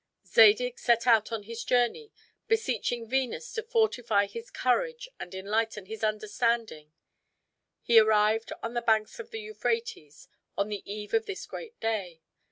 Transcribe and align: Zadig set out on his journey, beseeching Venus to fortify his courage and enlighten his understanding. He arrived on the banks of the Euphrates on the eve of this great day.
Zadig 0.25 0.79
set 0.79 1.05
out 1.05 1.31
on 1.31 1.43
his 1.43 1.63
journey, 1.63 2.11
beseeching 2.47 3.07
Venus 3.07 3.53
to 3.53 3.61
fortify 3.61 4.25
his 4.25 4.49
courage 4.49 5.07
and 5.19 5.35
enlighten 5.35 5.85
his 5.85 6.03
understanding. 6.03 6.91
He 7.83 7.99
arrived 7.99 8.51
on 8.63 8.73
the 8.73 8.81
banks 8.81 9.19
of 9.19 9.29
the 9.29 9.41
Euphrates 9.41 10.27
on 10.57 10.69
the 10.69 10.81
eve 10.91 11.13
of 11.13 11.27
this 11.27 11.45
great 11.45 11.79
day. 11.79 12.23